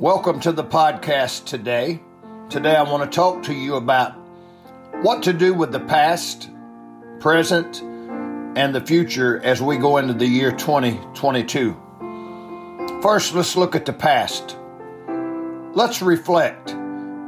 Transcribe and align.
Welcome 0.00 0.40
to 0.40 0.50
the 0.50 0.64
podcast 0.64 1.44
today. 1.44 2.02
Today 2.50 2.74
I 2.74 2.82
want 2.82 3.08
to 3.08 3.14
talk 3.14 3.44
to 3.44 3.54
you 3.54 3.76
about 3.76 4.16
what 5.02 5.22
to 5.22 5.32
do 5.32 5.54
with 5.54 5.70
the 5.70 5.78
past, 5.78 6.50
present, 7.20 7.80
and 8.58 8.74
the 8.74 8.80
future 8.80 9.40
as 9.44 9.62
we 9.62 9.76
go 9.76 9.98
into 9.98 10.12
the 10.12 10.26
year 10.26 10.50
2022. 10.50 11.76
First, 13.02 13.36
let's 13.36 13.54
look 13.54 13.76
at 13.76 13.86
the 13.86 13.92
past. 13.92 14.56
Let's 15.74 16.02
reflect. 16.02 16.74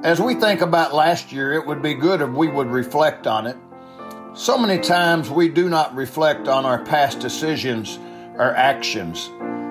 As 0.02 0.20
we 0.20 0.34
think 0.34 0.60
about 0.60 0.92
last 0.92 1.30
year, 1.30 1.52
it 1.52 1.64
would 1.64 1.82
be 1.82 1.94
good 1.94 2.20
if 2.20 2.30
we 2.30 2.48
would 2.48 2.66
reflect 2.66 3.28
on 3.28 3.46
it. 3.46 3.56
So 4.34 4.58
many 4.58 4.82
times 4.82 5.30
we 5.30 5.48
do 5.48 5.68
not 5.68 5.94
reflect 5.94 6.48
on 6.48 6.66
our 6.66 6.84
past 6.84 7.20
decisions 7.20 8.00
or 8.34 8.56
actions. 8.56 9.30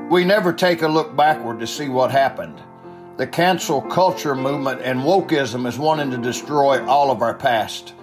We 0.09 0.23
never 0.23 0.54
take 0.54 0.82
a 0.82 0.88
look 0.88 1.14
backward 1.14 1.59
to 1.59 1.68
see 1.68 1.89
what 1.89 2.09
happened. 2.12 2.62
The 3.18 3.27
cancel 3.27 3.82
culture 3.82 4.36
movement 4.36 4.82
and 4.82 5.00
wokeism 5.00 5.65
is 5.68 5.79
wanting 5.79 6.11
to 6.11 6.18
destroy 6.18 6.86
all 6.86 7.11
of 7.11 7.21
our 7.21 7.33
past. 7.33 7.93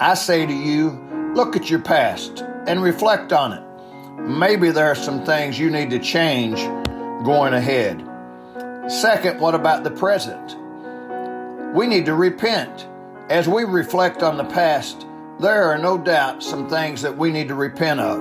I 0.00 0.14
say 0.14 0.44
to 0.44 0.52
you, 0.52 0.90
look 1.36 1.54
at 1.54 1.70
your 1.70 1.78
past 1.78 2.42
and 2.66 2.82
reflect 2.82 3.32
on 3.32 3.52
it. 3.52 3.62
Maybe 4.20 4.72
there 4.72 4.88
are 4.88 4.96
some 4.96 5.24
things 5.24 5.56
you 5.56 5.70
need 5.70 5.90
to 5.90 6.00
change 6.00 6.58
going 7.24 7.52
ahead. 7.52 8.04
Second, 8.88 9.40
what 9.40 9.54
about 9.54 9.84
the 9.84 9.92
present? 9.92 10.56
We 11.72 11.86
need 11.86 12.06
to 12.06 12.14
repent. 12.14 12.88
As 13.28 13.46
we 13.46 13.62
reflect 13.62 14.24
on 14.24 14.36
the 14.36 14.44
past, 14.44 15.06
there 15.38 15.62
are 15.62 15.78
no 15.78 15.96
doubt 15.96 16.42
some 16.42 16.68
things 16.68 17.02
that 17.02 17.16
we 17.16 17.30
need 17.30 17.46
to 17.48 17.54
repent 17.54 18.00
of. 18.00 18.18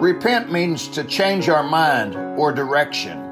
Repent 0.00 0.52
means 0.52 0.86
to 0.88 1.02
change 1.02 1.48
our 1.48 1.64
mind 1.64 2.14
or 2.38 2.52
direction. 2.52 3.27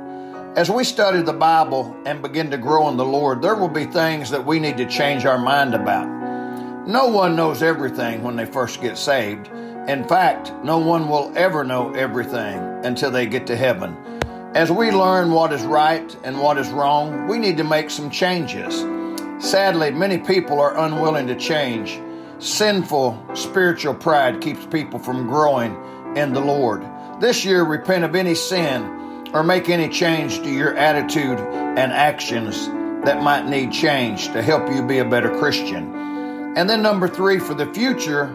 As 0.56 0.70
we 0.70 0.84
study 0.84 1.20
the 1.20 1.34
Bible 1.34 1.94
and 2.06 2.22
begin 2.22 2.50
to 2.50 2.56
grow 2.56 2.88
in 2.88 2.96
the 2.96 3.04
Lord, 3.04 3.42
there 3.42 3.56
will 3.56 3.68
be 3.68 3.84
things 3.84 4.30
that 4.30 4.46
we 4.46 4.58
need 4.58 4.78
to 4.78 4.86
change 4.86 5.26
our 5.26 5.36
mind 5.36 5.74
about. 5.74 6.08
No 6.88 7.08
one 7.08 7.36
knows 7.36 7.62
everything 7.62 8.22
when 8.22 8.36
they 8.36 8.46
first 8.46 8.80
get 8.80 8.96
saved. 8.96 9.48
In 9.86 10.08
fact, 10.08 10.54
no 10.64 10.78
one 10.78 11.10
will 11.10 11.30
ever 11.36 11.62
know 11.62 11.92
everything 11.92 12.58
until 12.86 13.10
they 13.10 13.26
get 13.26 13.46
to 13.48 13.56
heaven. 13.56 13.98
As 14.54 14.72
we 14.72 14.90
learn 14.90 15.30
what 15.30 15.52
is 15.52 15.62
right 15.64 16.16
and 16.24 16.40
what 16.40 16.56
is 16.56 16.70
wrong, 16.70 17.28
we 17.28 17.36
need 17.36 17.58
to 17.58 17.64
make 17.64 17.90
some 17.90 18.08
changes. 18.08 18.78
Sadly, 19.38 19.90
many 19.90 20.16
people 20.16 20.58
are 20.58 20.78
unwilling 20.78 21.26
to 21.26 21.36
change. 21.36 22.00
Sinful 22.38 23.22
spiritual 23.34 23.92
pride 23.92 24.40
keeps 24.40 24.64
people 24.64 25.00
from 25.00 25.26
growing 25.26 25.76
in 26.16 26.32
the 26.32 26.40
Lord. 26.40 26.82
This 27.20 27.44
year, 27.44 27.62
repent 27.62 28.04
of 28.04 28.14
any 28.14 28.34
sin 28.34 28.96
or 29.36 29.42
make 29.42 29.68
any 29.68 29.90
change 29.90 30.38
to 30.38 30.50
your 30.50 30.74
attitude 30.76 31.38
and 31.38 31.92
actions 31.92 32.68
that 33.04 33.22
might 33.22 33.46
need 33.46 33.70
change 33.70 34.28
to 34.28 34.40
help 34.40 34.66
you 34.72 34.82
be 34.82 34.96
a 34.96 35.04
better 35.04 35.28
Christian. 35.28 36.54
And 36.56 36.70
then, 36.70 36.80
number 36.80 37.06
three, 37.06 37.38
for 37.38 37.52
the 37.52 37.66
future, 37.74 38.34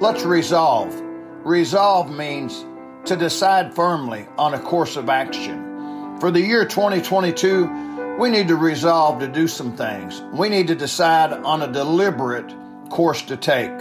let's 0.00 0.24
resolve. 0.24 0.98
Resolve 1.44 2.10
means 2.10 2.64
to 3.04 3.14
decide 3.14 3.74
firmly 3.74 4.26
on 4.38 4.54
a 4.54 4.58
course 4.58 4.96
of 4.96 5.10
action. 5.10 6.18
For 6.18 6.30
the 6.30 6.40
year 6.40 6.64
2022, 6.64 8.16
we 8.18 8.30
need 8.30 8.48
to 8.48 8.56
resolve 8.56 9.20
to 9.20 9.28
do 9.28 9.48
some 9.48 9.76
things. 9.76 10.22
We 10.32 10.48
need 10.48 10.68
to 10.68 10.74
decide 10.74 11.34
on 11.34 11.60
a 11.60 11.70
deliberate 11.70 12.50
course 12.88 13.20
to 13.24 13.36
take. 13.36 13.76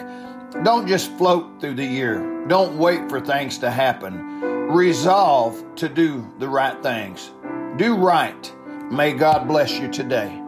Don't 0.64 0.86
just 0.86 1.10
float 1.14 1.62
through 1.62 1.76
the 1.76 1.86
year. 1.86 2.45
Don't 2.50 2.78
wait 2.78 3.10
for 3.10 3.22
things 3.22 3.60
to 3.60 3.72
happen. 3.72 4.57
Resolve 4.68 5.76
to 5.78 5.88
do 5.88 6.30
the 6.40 6.50
right 6.50 6.84
things. 6.84 7.32
Do 7.78 7.96
right. 7.96 8.54
May 8.92 9.14
God 9.14 9.48
bless 9.48 9.80
you 9.80 9.88
today. 9.88 10.42